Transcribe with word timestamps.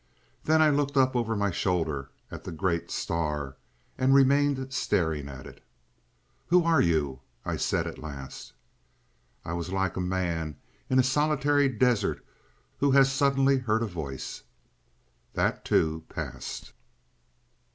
Then 0.45 0.63
I 0.63 0.71
looked 0.71 0.97
up 0.97 1.15
over 1.15 1.35
my 1.35 1.51
shoulder 1.51 2.09
at 2.31 2.43
the 2.43 2.51
great 2.51 2.89
star, 2.89 3.55
and 3.99 4.15
remained 4.15 4.73
staring 4.73 5.29
at 5.29 5.45
it. 5.45 5.63
"Who 6.47 6.63
are 6.63 6.81
you?" 6.81 7.19
I 7.45 7.57
said 7.57 7.85
at 7.85 7.99
last. 7.99 8.53
I 9.45 9.53
was 9.53 9.71
like 9.71 9.95
a 9.97 10.01
man 10.01 10.57
in 10.89 10.97
a 10.97 11.03
solitary 11.03 11.69
desert 11.69 12.25
who 12.79 12.89
has 12.93 13.11
suddenly 13.11 13.59
heard 13.59 13.83
a 13.83 13.85
voice.... 13.85 14.41
That, 15.33 15.63
too, 15.63 16.03
passed. 16.09 16.73